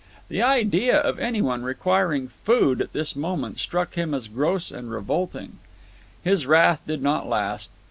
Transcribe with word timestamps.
The 0.29 0.41
idea 0.41 0.97
of 0.99 1.19
any 1.19 1.43
one 1.43 1.61
requiring 1.61 2.27
food 2.27 2.81
at 2.81 2.91
this 2.91 3.15
moment 3.15 3.59
struck 3.59 3.93
him 3.93 4.15
as 4.15 4.27
gross 4.27 4.71
and 4.71 4.89
revolting. 4.89 5.59
His 6.23 6.47
wrath 6.47 6.81
did 6.87 7.03
not 7.03 7.29
last. 7.29 7.69